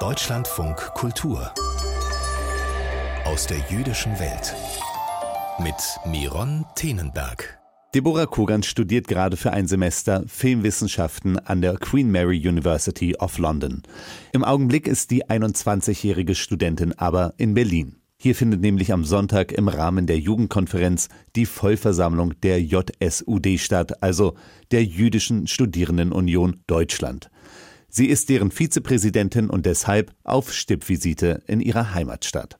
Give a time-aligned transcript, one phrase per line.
[0.00, 1.52] Deutschlandfunk Kultur
[3.24, 4.54] aus der jüdischen Welt
[5.58, 5.74] mit
[6.06, 7.58] Miron Tenenberg.
[7.96, 13.82] Deborah Kogan studiert gerade für ein Semester Filmwissenschaften an der Queen Mary University of London.
[14.32, 17.96] Im Augenblick ist die 21-jährige Studentin aber in Berlin.
[18.20, 24.36] Hier findet nämlich am Sonntag im Rahmen der Jugendkonferenz die Vollversammlung der JSUD statt, also
[24.70, 27.30] der Jüdischen Studierendenunion Deutschland.
[27.90, 32.58] Sie ist deren Vizepräsidentin und deshalb auf Stippvisite in ihrer Heimatstadt.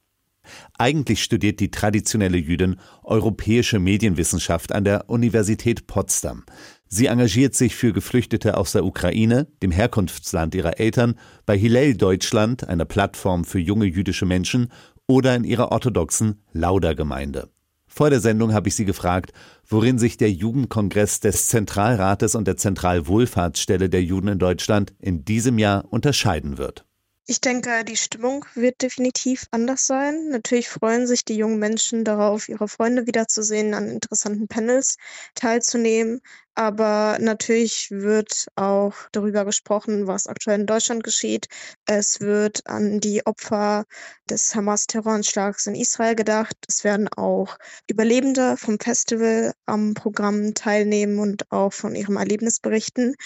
[0.79, 6.45] Eigentlich studiert die traditionelle Jüdin europäische Medienwissenschaft an der Universität Potsdam.
[6.87, 12.67] Sie engagiert sich für Geflüchtete aus der Ukraine, dem Herkunftsland ihrer Eltern, bei Hillel Deutschland,
[12.67, 14.73] einer Plattform für junge jüdische Menschen,
[15.07, 17.51] oder in ihrer orthodoxen Laudergemeinde.
[17.89, 19.33] Vor der Sendung habe ich sie gefragt,
[19.67, 25.59] worin sich der Jugendkongress des Zentralrates und der Zentralwohlfahrtsstelle der Juden in Deutschland in diesem
[25.59, 26.88] Jahr unterscheiden wird.
[27.31, 30.29] Ich denke, die Stimmung wird definitiv anders sein.
[30.31, 34.97] Natürlich freuen sich die jungen Menschen darauf, ihre Freunde wiederzusehen, an interessanten Panels
[35.35, 36.23] teilzunehmen.
[36.55, 41.49] Aber natürlich wird auch darüber gesprochen, was aktuell in Deutschland geschieht.
[41.85, 43.85] Es wird an die Opfer
[44.31, 46.57] des Hamas-Terroranschlags in Israel gedacht.
[46.67, 53.17] Es werden auch Überlebende vom Festival am Programm teilnehmen und auch von ihrem Erlebnis berichten.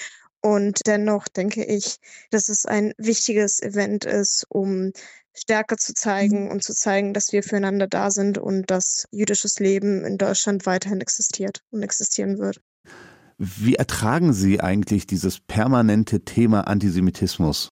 [0.43, 1.97] Und dennoch denke ich,
[2.31, 4.93] dass es ein wichtiges Event ist, um
[5.35, 6.51] Stärke zu zeigen mhm.
[6.51, 11.01] und zu zeigen, dass wir füreinander da sind und dass jüdisches Leben in Deutschland weiterhin
[11.01, 12.61] existiert und existieren wird.
[13.39, 17.71] Wie ertragen Sie eigentlich dieses permanente Thema Antisemitismus?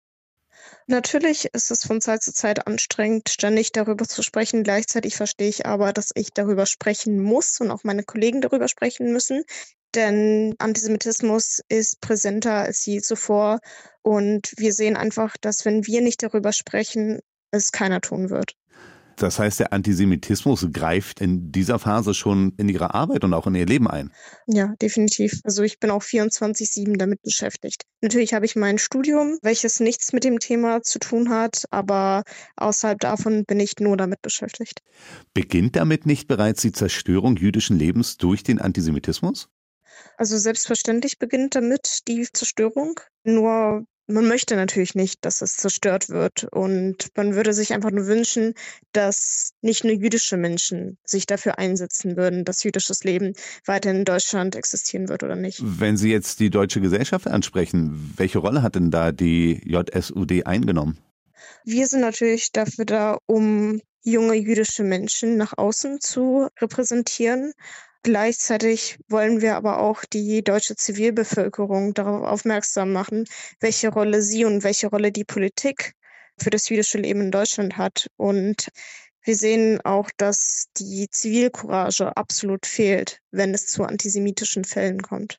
[0.86, 4.64] Natürlich ist es von Zeit zu Zeit anstrengend, ständig darüber zu sprechen.
[4.64, 9.12] Gleichzeitig verstehe ich aber, dass ich darüber sprechen muss und auch meine Kollegen darüber sprechen
[9.12, 9.44] müssen.
[9.94, 13.58] Denn Antisemitismus ist präsenter als je zuvor.
[14.02, 18.54] Und wir sehen einfach, dass wenn wir nicht darüber sprechen, es keiner tun wird.
[19.20, 23.54] Das heißt, der Antisemitismus greift in dieser Phase schon in Ihre Arbeit und auch in
[23.54, 24.12] Ihr Leben ein.
[24.46, 25.40] Ja, definitiv.
[25.44, 27.84] Also ich bin auch 24-7 damit beschäftigt.
[28.00, 32.22] Natürlich habe ich mein Studium, welches nichts mit dem Thema zu tun hat, aber
[32.56, 34.80] außerhalb davon bin ich nur damit beschäftigt.
[35.34, 39.50] Beginnt damit nicht bereits die Zerstörung jüdischen Lebens durch den Antisemitismus?
[40.16, 43.00] Also selbstverständlich beginnt damit die Zerstörung.
[43.24, 46.44] Nur man möchte natürlich nicht, dass es zerstört wird.
[46.50, 48.54] Und man würde sich einfach nur wünschen,
[48.92, 53.34] dass nicht nur jüdische Menschen sich dafür einsetzen würden, dass jüdisches Leben
[53.64, 55.60] weiter in Deutschland existieren wird oder nicht.
[55.62, 60.98] Wenn Sie jetzt die deutsche Gesellschaft ansprechen, welche Rolle hat denn da die JSUD eingenommen?
[61.64, 67.52] Wir sind natürlich dafür da, um junge jüdische Menschen nach außen zu repräsentieren,
[68.02, 73.24] Gleichzeitig wollen wir aber auch die deutsche Zivilbevölkerung darauf aufmerksam machen,
[73.60, 75.94] welche Rolle sie und welche Rolle die Politik
[76.38, 78.06] für das jüdische Leben in Deutschland hat.
[78.16, 78.68] Und
[79.22, 85.38] wir sehen auch, dass die Zivilcourage absolut fehlt, wenn es zu antisemitischen Fällen kommt.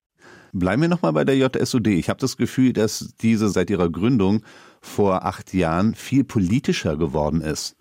[0.54, 1.88] Bleiben wir nochmal bei der JSUD.
[1.88, 4.44] Ich habe das Gefühl, dass diese seit ihrer Gründung
[4.82, 7.76] vor acht Jahren viel politischer geworden ist.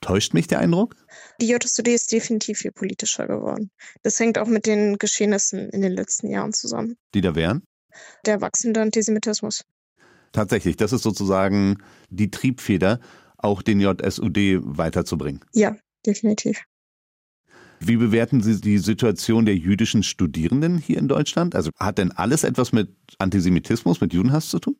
[0.00, 0.96] Täuscht mich der Eindruck?
[1.40, 3.70] Die JSUD ist definitiv viel politischer geworden.
[4.02, 6.96] Das hängt auch mit den Geschehnissen in den letzten Jahren zusammen.
[7.14, 7.64] Die da wären?
[8.24, 9.64] Der wachsende Antisemitismus.
[10.32, 13.00] Tatsächlich, das ist sozusagen die Triebfeder,
[13.36, 15.44] auch den JSUD weiterzubringen.
[15.52, 16.62] Ja, definitiv.
[17.80, 21.54] Wie bewerten Sie die Situation der jüdischen Studierenden hier in Deutschland?
[21.54, 24.76] Also hat denn alles etwas mit Antisemitismus, mit Judenhass zu tun?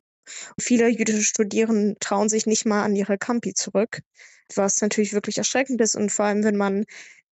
[0.60, 4.00] Viele jüdische Studierende trauen sich nicht mal an ihre Campi zurück
[4.56, 5.94] was natürlich wirklich erschreckend ist.
[5.94, 6.84] Und vor allem, wenn man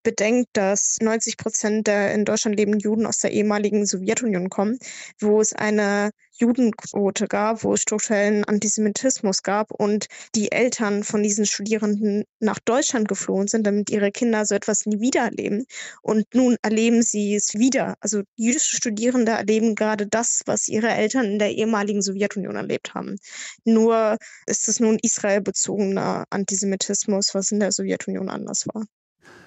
[0.03, 4.79] bedenkt, dass 90 Prozent der in Deutschland lebenden Juden aus der ehemaligen Sowjetunion kommen,
[5.21, 11.47] wo es eine Judenquote gab, wo es strukturellen Antisemitismus gab und die Eltern von diesen
[11.47, 15.67] Studierenden nach Deutschland geflohen sind, damit ihre Kinder so etwas nie wieder erleben.
[16.03, 17.95] Und nun erleben sie es wieder.
[18.01, 23.17] Also jüdische Studierende erleben gerade das, was ihre Eltern in der ehemaligen Sowjetunion erlebt haben.
[23.65, 24.17] Nur
[24.47, 28.85] ist es nun israelbezogener Antisemitismus, was in der Sowjetunion anders war.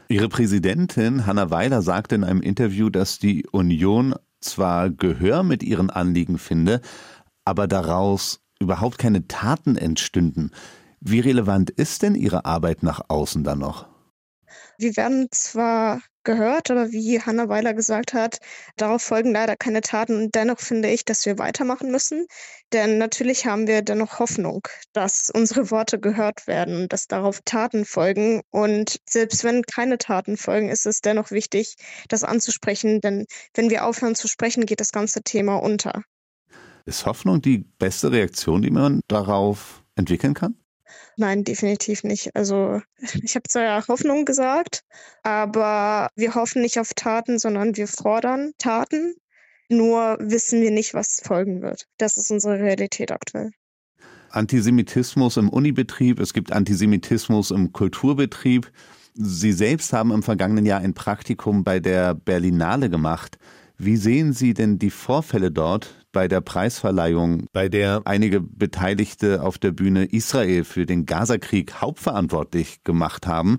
[0.09, 5.89] Ihre Präsidentin Hanna Weiler sagte in einem Interview, dass die Union zwar Gehör mit ihren
[5.89, 6.81] Anliegen finde,
[7.45, 10.51] aber daraus überhaupt keine Taten entstünden.
[10.99, 13.90] Wie relevant ist denn Ihre Arbeit nach außen dann noch?
[14.77, 18.39] Wir werden zwar gehört, aber wie Hanna Weiler gesagt hat,
[18.77, 20.15] darauf folgen leider keine Taten.
[20.15, 22.27] Und dennoch finde ich, dass wir weitermachen müssen.
[22.73, 24.61] Denn natürlich haben wir dennoch Hoffnung,
[24.93, 28.41] dass unsere Worte gehört werden, dass darauf Taten folgen.
[28.51, 31.75] Und selbst wenn keine Taten folgen, ist es dennoch wichtig,
[32.07, 33.01] das anzusprechen.
[33.01, 36.03] Denn wenn wir aufhören zu sprechen, geht das ganze Thema unter.
[36.85, 40.60] Ist Hoffnung die beste Reaktion, die man darauf entwickeln kann?
[41.17, 42.35] Nein, definitiv nicht.
[42.35, 42.81] Also
[43.23, 44.83] ich habe zwar ja Hoffnung gesagt,
[45.23, 49.15] aber wir hoffen nicht auf Taten, sondern wir fordern Taten.
[49.69, 51.87] Nur wissen wir nicht, was folgen wird.
[51.97, 53.51] Das ist unsere Realität aktuell.
[54.29, 58.71] Antisemitismus im Unibetrieb, es gibt Antisemitismus im Kulturbetrieb.
[59.13, 63.37] Sie selbst haben im vergangenen Jahr ein Praktikum bei der Berlinale gemacht.
[63.83, 69.57] Wie sehen Sie denn die Vorfälle dort bei der Preisverleihung, bei der einige Beteiligte auf
[69.57, 73.57] der Bühne Israel für den Gazakrieg hauptverantwortlich gemacht haben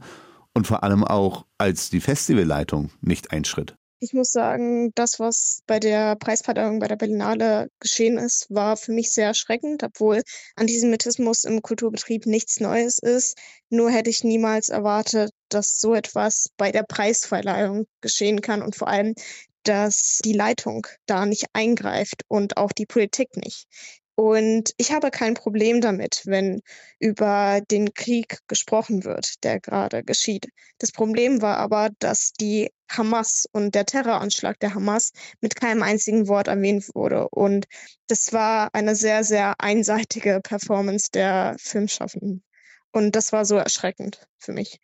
[0.54, 3.74] und vor allem auch als die Festivalleitung nicht einschritt?
[3.98, 8.92] Ich muss sagen, das, was bei der Preisverleihung bei der Berlinale geschehen ist, war für
[8.92, 10.22] mich sehr erschreckend, obwohl
[10.54, 13.38] Antisemitismus im Kulturbetrieb nichts Neues ist.
[13.70, 18.88] Nur hätte ich niemals erwartet, dass so etwas bei der Preisverleihung geschehen kann und vor
[18.88, 19.14] allem,
[19.64, 23.66] dass die Leitung da nicht eingreift und auch die Politik nicht.
[24.14, 26.60] Und ich habe kein Problem damit, wenn
[26.98, 30.48] über den Krieg gesprochen wird, der gerade geschieht.
[30.78, 36.28] Das Problem war aber, dass die Hamas und der Terroranschlag der Hamas mit keinem einzigen
[36.28, 37.28] Wort erwähnt wurde.
[37.30, 37.66] Und
[38.06, 42.44] das war eine sehr, sehr einseitige Performance der Filmschaffenden.
[42.92, 44.78] Und das war so erschreckend für mich.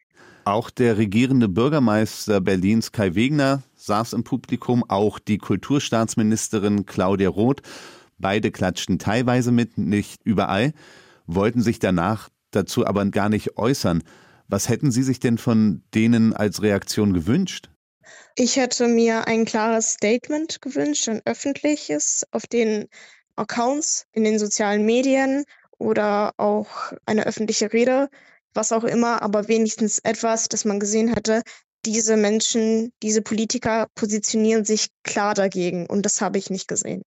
[0.49, 7.61] Auch der regierende Bürgermeister Berlins Kai Wegner saß im Publikum, auch die Kulturstaatsministerin Claudia Roth.
[8.17, 10.73] Beide klatschten teilweise mit, nicht überall,
[11.27, 14.03] wollten sich danach dazu aber gar nicht äußern.
[14.47, 17.69] Was hätten Sie sich denn von denen als Reaktion gewünscht?
[18.35, 22.87] Ich hätte mir ein klares Statement gewünscht, ein öffentliches, auf den
[23.37, 25.45] Accounts in den sozialen Medien
[25.77, 28.09] oder auch eine öffentliche Rede,
[28.55, 31.43] was auch immer, aber wenigstens etwas, dass man gesehen hätte,
[31.85, 37.03] diese Menschen, diese Politiker positionieren sich klar dagegen und das habe ich nicht gesehen.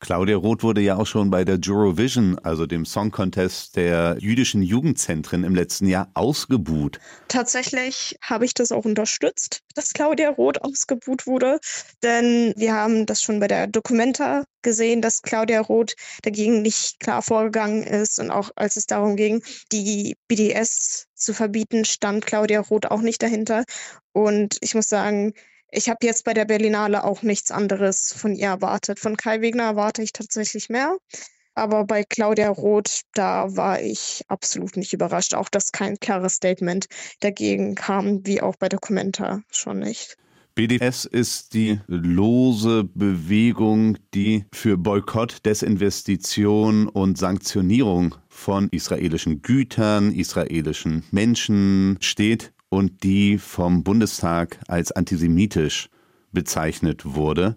[0.00, 4.62] Claudia Roth wurde ja auch schon bei der Eurovision, also dem Song Contest der jüdischen
[4.62, 7.00] Jugendzentren im letzten Jahr ausgebuht.
[7.28, 11.58] Tatsächlich habe ich das auch unterstützt, dass Claudia Roth ausgebuht wurde,
[12.02, 17.22] denn wir haben das schon bei der Documenta gesehen, dass Claudia Roth dagegen nicht klar
[17.22, 19.42] vorgegangen ist und auch als es darum ging,
[19.72, 23.64] die BDS zu verbieten, stand Claudia Roth auch nicht dahinter
[24.12, 25.32] und ich muss sagen,
[25.70, 29.00] ich habe jetzt bei der Berlinale auch nichts anderes von ihr erwartet.
[29.00, 30.96] Von Kai Wegner erwarte ich tatsächlich mehr.
[31.54, 35.34] Aber bei Claudia Roth, da war ich absolut nicht überrascht.
[35.34, 36.86] Auch dass kein klares Statement
[37.20, 40.16] dagegen kam, wie auch bei Documenta schon nicht.
[40.54, 51.04] BDS ist die lose Bewegung, die für Boykott, Desinvestition und Sanktionierung von israelischen Gütern, israelischen
[51.10, 55.88] Menschen steht und die vom Bundestag als antisemitisch
[56.32, 57.56] bezeichnet wurde.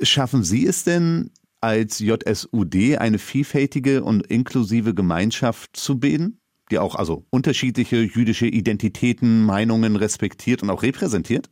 [0.00, 1.30] Schaffen Sie es denn
[1.60, 9.44] als JSUD eine vielfältige und inklusive Gemeinschaft zu bilden, die auch also unterschiedliche jüdische Identitäten,
[9.44, 11.50] Meinungen respektiert und auch repräsentiert?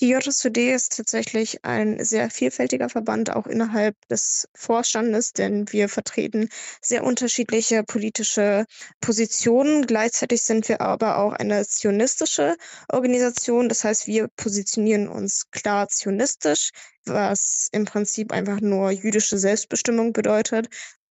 [0.00, 6.48] Die JSVD ist tatsächlich ein sehr vielfältiger Verband, auch innerhalb des Vorstandes, denn wir vertreten
[6.82, 8.66] sehr unterschiedliche politische
[9.00, 9.86] Positionen.
[9.86, 12.56] Gleichzeitig sind wir aber auch eine zionistische
[12.88, 13.68] Organisation.
[13.68, 16.70] Das heißt, wir positionieren uns klar zionistisch,
[17.04, 20.68] was im Prinzip einfach nur jüdische Selbstbestimmung bedeutet.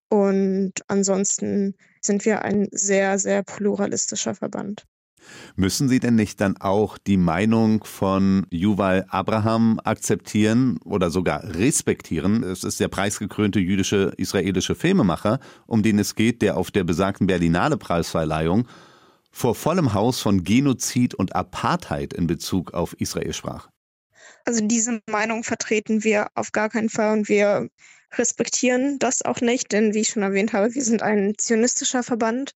[0.10, 4.86] Und ansonsten sind wir ein sehr, sehr pluralistischer Verband.
[5.56, 12.44] Müssen Sie denn nicht dann auch die Meinung von Yuval Abraham akzeptieren oder sogar respektieren?
[12.44, 17.28] Es ist der preisgekrönte jüdische israelische Filmemacher, um den es geht, der auf der besagten
[17.28, 18.68] Berlinale Preisverleihung
[19.32, 23.68] vor vollem Haus von Genozid und Apartheid in Bezug auf Israel sprach.
[24.46, 27.68] Also diese Meinung vertreten wir auf gar keinen Fall und wir
[28.14, 32.52] respektieren das auch nicht, denn wie ich schon erwähnt habe, wir sind ein zionistischer Verband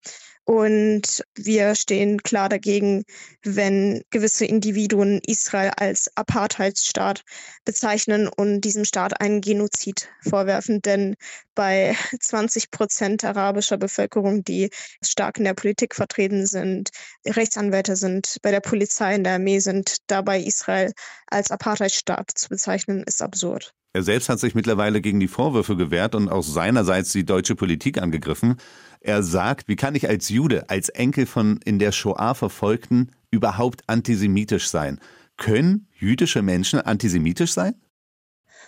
[0.49, 3.03] und wir stehen klar dagegen,
[3.43, 7.23] wenn gewisse Individuen Israel als Apartheidsstaat
[7.65, 10.81] bezeichnen und diesem Staat einen Genozid vorwerfen.
[10.81, 11.17] Denn
[11.53, 14.71] bei 20 Prozent arabischer Bevölkerung, die
[15.03, 16.89] stark in der Politik vertreten sind,
[17.27, 20.93] Rechtsanwälte sind, bei der Polizei, in der Armee sind, dabei Israel
[21.27, 23.75] als Apartheidsstaat zu bezeichnen, ist absurd.
[23.91, 27.99] Er selbst hat sich mittlerweile gegen die Vorwürfe gewehrt und auch seinerseits die deutsche Politik
[27.99, 28.57] angegriffen.
[29.01, 33.83] Er sagt, wie kann ich als Jude, als Enkel von in der Shoah Verfolgten überhaupt
[33.87, 34.99] antisemitisch sein?
[35.37, 37.81] Können jüdische Menschen antisemitisch sein?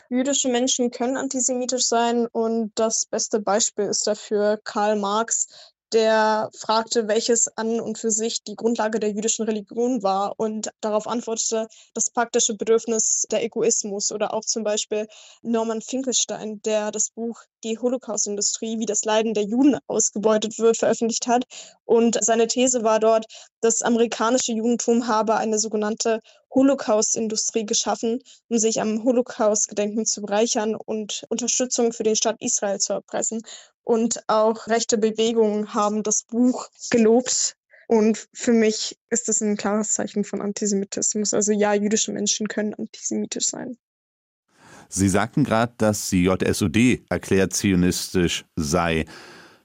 [0.10, 7.08] Jüdische Menschen können antisemitisch sein und das beste Beispiel ist dafür Karl Marx, der fragte,
[7.08, 12.10] welches an und für sich die Grundlage der jüdischen Religion war und darauf antwortete das
[12.10, 15.08] praktische Bedürfnis der Egoismus oder auch zum Beispiel
[15.42, 21.28] Norman Finkelstein, der das Buch die Holocaust-Industrie, wie das Leiden der Juden ausgebeutet wird, veröffentlicht
[21.28, 21.46] hat.
[21.86, 23.26] Und seine These war dort,
[23.62, 26.20] das amerikanische Judentum habe eine sogenannte
[26.54, 32.94] Holocaust-Industrie geschaffen, um sich am Holocaust-Gedenken zu bereichern und Unterstützung für den Staat Israel zu
[32.94, 33.42] erpressen.
[33.84, 37.56] Und auch rechte Bewegungen haben das Buch gelobt.
[37.88, 41.34] Und für mich ist das ein klares Zeichen von Antisemitismus.
[41.34, 43.78] Also ja, jüdische Menschen können antisemitisch sein.
[44.94, 49.06] Sie sagten gerade, dass die JSUD erklärt zionistisch sei.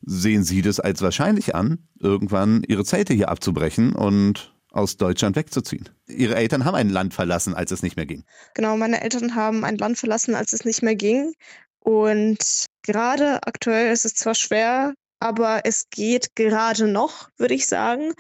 [0.03, 5.89] Sehen Sie das als wahrscheinlich an, irgendwann Ihre Zelte hier abzubrechen und aus Deutschland wegzuziehen.
[6.07, 8.25] Ihre Eltern haben ein Land verlassen, als es nicht mehr ging.
[8.55, 11.33] Genau, meine Eltern haben ein Land verlassen, als es nicht mehr ging.
[11.81, 18.13] Und gerade aktuell ist es zwar schwer, aber es geht gerade noch, würde ich sagen.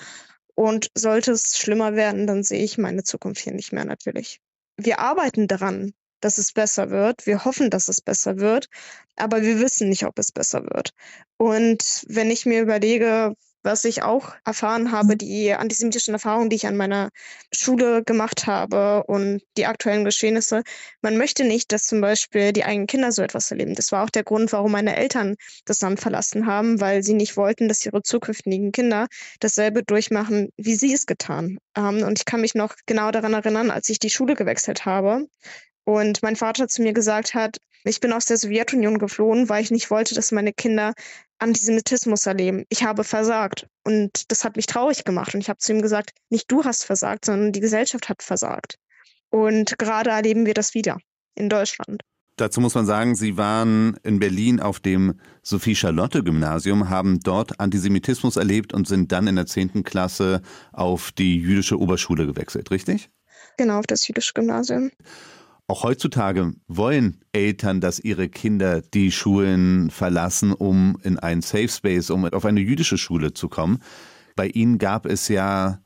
[0.55, 4.41] Und sollte es schlimmer werden, dann sehe ich meine Zukunft hier nicht mehr natürlich.
[4.79, 5.93] Wir arbeiten daran,
[6.27, 7.25] dass es besser wird.
[7.25, 8.67] Wir hoffen, dass es besser wird,
[9.15, 10.91] aber wir wissen nicht, ob es besser wird.
[11.37, 16.67] Und wenn ich mir überlege, was ich auch erfahren habe, die antisemitischen Erfahrungen, die ich
[16.67, 17.11] an meiner
[17.53, 20.63] Schule gemacht habe und die aktuellen Geschehnisse.
[21.03, 23.75] Man möchte nicht, dass zum Beispiel die eigenen Kinder so etwas erleben.
[23.75, 27.37] Das war auch der Grund, warum meine Eltern das Land verlassen haben, weil sie nicht
[27.37, 29.09] wollten, dass ihre zukünftigen Kinder
[29.41, 32.05] dasselbe durchmachen, wie sie es getan haben.
[32.05, 35.27] Und ich kann mich noch genau daran erinnern, als ich die Schule gewechselt habe
[35.87, 39.71] und mein Vater zu mir gesagt hat, ich bin aus der Sowjetunion geflohen, weil ich
[39.71, 40.93] nicht wollte, dass meine Kinder
[41.39, 42.65] Antisemitismus erleben.
[42.69, 43.69] Ich habe versagt.
[43.85, 45.35] Und das hat mich traurig gemacht.
[45.35, 48.79] Und ich habe zu ihm gesagt, nicht du hast versagt, sondern die Gesellschaft hat versagt.
[49.31, 50.99] Und gerade erleben wir das wieder
[51.37, 52.03] in Deutschland.
[52.35, 58.75] Dazu muss man sagen, Sie waren in Berlin auf dem Sophie-Charlotte-Gymnasium, haben dort Antisemitismus erlebt
[58.75, 59.85] und sind dann in der 10.
[59.85, 63.11] Klasse auf die jüdische Oberschule gewechselt, richtig?
[63.57, 64.91] Genau, auf das jüdische Gymnasium.
[65.69, 72.11] Auch heutzutage wollen Eltern, dass ihre Kinder die Schulen verlassen, um in einen Safe Space,
[72.11, 73.81] um auf eine jüdische Schule zu kommen.
[74.37, 75.81] Bei Ihnen gab es ja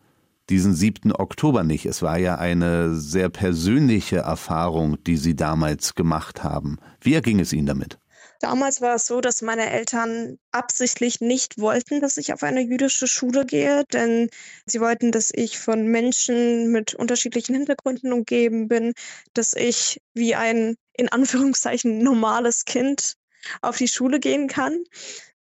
[0.50, 1.12] diesen 7.
[1.12, 1.86] Oktober nicht.
[1.86, 6.76] Es war ja eine sehr persönliche Erfahrung, die Sie damals gemacht haben.
[7.00, 7.99] Wie erging es Ihnen damit?
[8.40, 13.06] Damals war es so, dass meine Eltern absichtlich nicht wollten, dass ich auf eine jüdische
[13.06, 14.30] Schule gehe, denn
[14.64, 18.94] sie wollten, dass ich von Menschen mit unterschiedlichen Hintergründen umgeben bin,
[19.34, 23.16] dass ich wie ein in Anführungszeichen normales Kind
[23.60, 24.84] auf die Schule gehen kann.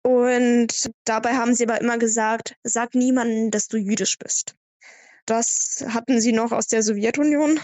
[0.02, 4.56] Und dabei haben sie aber immer gesagt, sag niemandem, dass du jüdisch bist.
[5.26, 7.60] Das hatten sie noch aus der Sowjetunion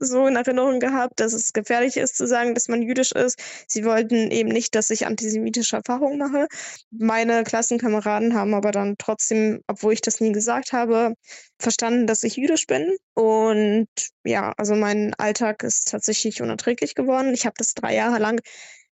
[0.00, 3.38] so in Erinnerung gehabt, dass es gefährlich ist zu sagen, dass man jüdisch ist.
[3.66, 6.46] Sie wollten eben nicht, dass ich antisemitische Erfahrungen mache.
[6.90, 11.14] Meine Klassenkameraden haben aber dann trotzdem, obwohl ich das nie gesagt habe,
[11.58, 12.96] verstanden, dass ich jüdisch bin.
[13.14, 13.88] Und
[14.24, 17.34] ja, also mein Alltag ist tatsächlich unerträglich geworden.
[17.34, 18.40] Ich habe das drei Jahre lang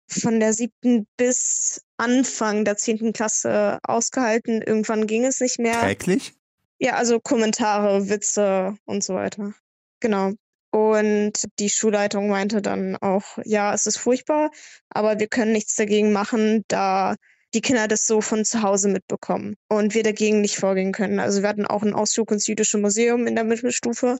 [0.07, 4.61] von der siebten bis Anfang der zehnten Klasse ausgehalten.
[4.61, 5.81] Irgendwann ging es nicht mehr.
[5.81, 6.33] Täglich?
[6.79, 9.53] Ja, also Kommentare, Witze und so weiter.
[9.99, 10.31] Genau.
[10.71, 14.51] Und die Schulleitung meinte dann auch, ja, es ist furchtbar,
[14.89, 17.15] aber wir können nichts dagegen machen, da
[17.53, 21.19] die Kinder das so von zu Hause mitbekommen und wir dagegen nicht vorgehen können.
[21.19, 24.19] Also wir hatten auch einen Ausflug ins jüdische Museum in der Mittelstufe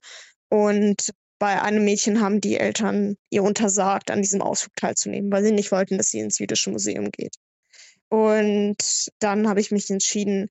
[0.49, 5.51] und bei einem Mädchen haben die Eltern ihr untersagt, an diesem Ausflug teilzunehmen, weil sie
[5.51, 7.35] nicht wollten, dass sie ins jüdische Museum geht.
[8.09, 10.49] Und dann habe ich mich entschieden,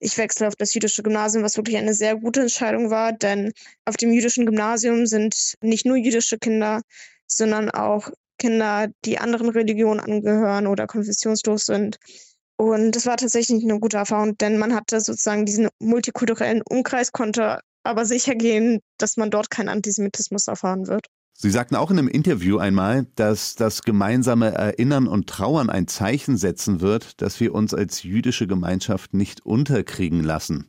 [0.00, 3.52] ich wechsle auf das jüdische Gymnasium, was wirklich eine sehr gute Entscheidung war, denn
[3.84, 6.82] auf dem jüdischen Gymnasium sind nicht nur jüdische Kinder,
[7.26, 11.98] sondern auch Kinder, die anderen Religionen angehören oder konfessionslos sind.
[12.56, 17.60] Und das war tatsächlich eine gute Erfahrung, denn man hatte sozusagen diesen multikulturellen Umkreis, konnte
[17.82, 21.06] aber sicher gehen, dass man dort keinen Antisemitismus erfahren wird.
[21.42, 26.36] Sie sagten auch in einem Interview einmal, dass das gemeinsame Erinnern und Trauern ein Zeichen
[26.36, 30.66] setzen wird, dass wir uns als jüdische Gemeinschaft nicht unterkriegen lassen.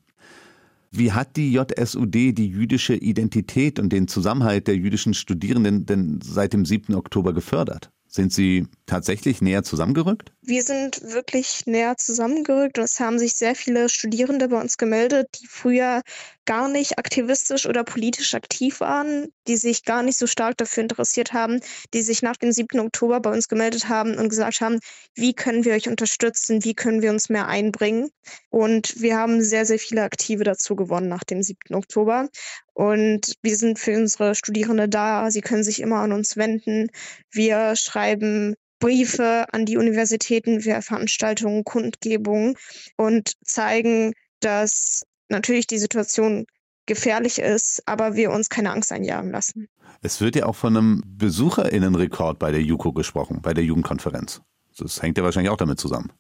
[0.89, 6.53] Wie hat die JSUD die jüdische Identität und den Zusammenhalt der jüdischen Studierenden denn seit
[6.53, 6.95] dem 7.
[6.95, 7.91] Oktober gefördert?
[8.07, 10.31] Sind Sie tatsächlich näher zusammengerückt?
[10.43, 15.27] Wir sind wirklich näher zusammengerückt und es haben sich sehr viele Studierende bei uns gemeldet,
[15.39, 16.01] die früher
[16.45, 21.33] gar nicht aktivistisch oder politisch aktiv waren, die sich gar nicht so stark dafür interessiert
[21.33, 21.59] haben,
[21.93, 22.79] die sich nach dem 7.
[22.79, 24.79] Oktober bei uns gemeldet haben und gesagt haben,
[25.13, 28.09] wie können wir euch unterstützen, wie können wir uns mehr einbringen.
[28.49, 31.75] Und wir haben sehr, sehr viele Aktive dazu gewonnen nach dem 7.
[31.75, 32.29] Oktober.
[32.73, 35.29] Und wir sind für unsere Studierende da.
[35.29, 36.89] Sie können sich immer an uns wenden.
[37.29, 42.57] Wir schreiben Briefe an die Universitäten, wir Veranstaltungen, Kundgebungen
[42.97, 44.11] und zeigen,
[44.41, 46.45] dass natürlich die Situation
[46.85, 49.69] gefährlich ist, aber wir uns keine Angst einjagen lassen.
[50.01, 54.41] Es wird ja auch von einem Besucherinnenrekord bei der JUKO gesprochen, bei der Jugendkonferenz.
[54.77, 56.11] Das hängt ja wahrscheinlich auch damit zusammen.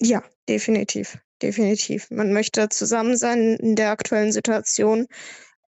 [0.00, 1.18] Ja, definitiv.
[1.40, 2.10] Definitiv.
[2.10, 5.06] Man möchte zusammen sein in der aktuellen Situation.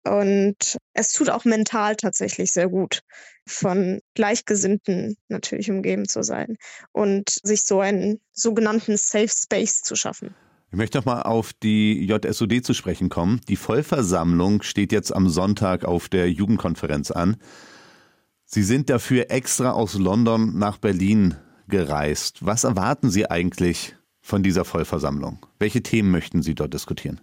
[0.05, 3.01] Und es tut auch mental tatsächlich sehr gut,
[3.47, 6.57] von Gleichgesinnten natürlich umgeben zu sein
[6.93, 10.35] und sich so einen sogenannten Safe Space zu schaffen.
[10.71, 13.41] Ich möchte noch mal auf die JSOD zu sprechen kommen.
[13.49, 17.37] Die Vollversammlung steht jetzt am Sonntag auf der Jugendkonferenz an.
[18.45, 21.37] Sie sind dafür extra aus London nach Berlin
[21.69, 22.45] gereist.
[22.45, 25.47] Was erwarten Sie eigentlich von dieser Vollversammlung?
[25.59, 27.21] Welche Themen möchten Sie dort diskutieren?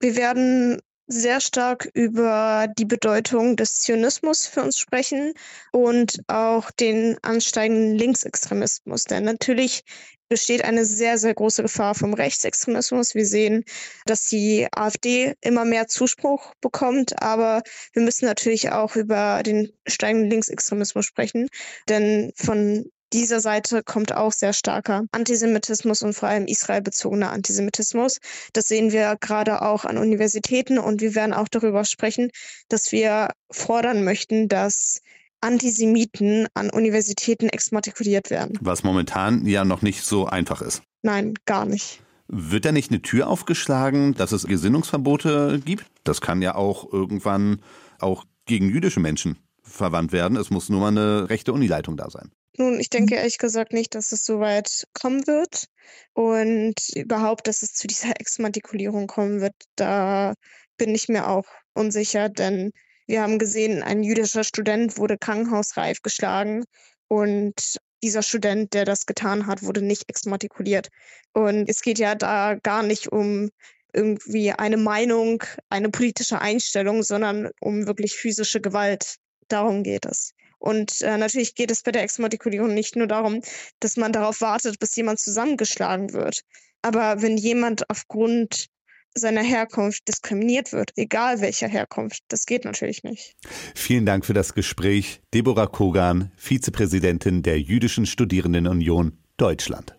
[0.00, 5.34] Wir werden sehr stark über die Bedeutung des Zionismus für uns sprechen
[5.72, 9.04] und auch den ansteigenden Linksextremismus.
[9.04, 9.84] Denn natürlich
[10.28, 13.14] besteht eine sehr, sehr große Gefahr vom Rechtsextremismus.
[13.14, 13.64] Wir sehen,
[14.06, 20.30] dass die AfD immer mehr Zuspruch bekommt, aber wir müssen natürlich auch über den steigenden
[20.30, 21.48] Linksextremismus sprechen,
[21.88, 28.18] denn von dieser Seite kommt auch sehr starker Antisemitismus und vor allem israelbezogener Antisemitismus.
[28.52, 32.30] Das sehen wir gerade auch an Universitäten und wir werden auch darüber sprechen,
[32.68, 35.00] dass wir fordern möchten, dass
[35.40, 38.58] Antisemiten an Universitäten exmatrikuliert werden.
[38.60, 40.82] Was momentan ja noch nicht so einfach ist.
[41.02, 42.00] Nein, gar nicht.
[42.28, 45.84] Wird da nicht eine Tür aufgeschlagen, dass es Gesinnungsverbote gibt?
[46.04, 47.60] Das kann ja auch irgendwann
[47.98, 50.36] auch gegen jüdische Menschen verwandt werden.
[50.38, 52.30] Es muss nur mal eine rechte Unileitung da sein.
[52.56, 55.66] Nun, ich denke ehrlich gesagt nicht, dass es so weit kommen wird
[56.12, 60.34] und überhaupt, dass es zu dieser Exmatrikulierung kommen wird, da
[60.76, 62.70] bin ich mir auch unsicher, denn
[63.06, 66.64] wir haben gesehen, ein jüdischer Student wurde krankenhausreif geschlagen
[67.08, 70.88] und dieser Student, der das getan hat, wurde nicht exmatrikuliert.
[71.32, 73.50] Und es geht ja da gar nicht um
[73.92, 79.16] irgendwie eine Meinung, eine politische Einstellung, sondern um wirklich physische Gewalt.
[79.48, 80.34] Darum geht es.
[80.58, 83.40] Und äh, natürlich geht es bei der Exmatrikulierung nicht nur darum,
[83.80, 86.40] dass man darauf wartet, bis jemand zusammengeschlagen wird.
[86.82, 88.68] Aber wenn jemand aufgrund
[89.14, 93.34] seiner Herkunft diskriminiert wird, egal welcher Herkunft, das geht natürlich nicht.
[93.74, 95.20] Vielen Dank für das Gespräch.
[95.32, 99.96] Deborah Kogan, Vizepräsidentin der Jüdischen Studierendenunion Deutschland.